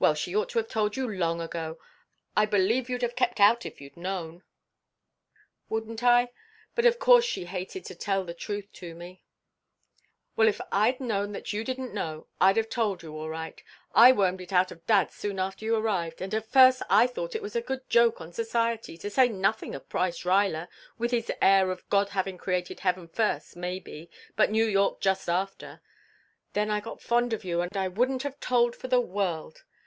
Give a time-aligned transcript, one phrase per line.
[0.00, 1.80] "Well, she ought to have told you long ago.
[2.36, 4.44] I believe you'd have kept out if you'd known."
[5.68, 6.30] "Wouldn't I?
[6.76, 9.24] But of course she hated to tell the truth to me"
[10.36, 13.60] "Well, if I'd known that you didn't know I'd have told you, all right.
[13.92, 17.34] I wormed it out of Dad soon after you arrived, and at first I thought
[17.34, 21.32] it was a good joke on Society, to say nothing of Price Ruyler, with his
[21.42, 25.80] air of God having created heaven first, maybe, but New York just after.
[26.52, 29.64] Then I got fond of you and I wouldn't have told for the world.